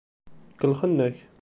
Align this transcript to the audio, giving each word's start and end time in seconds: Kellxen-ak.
Kellxen-ak. 0.59 1.15